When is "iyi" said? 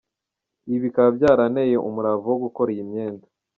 2.75-2.83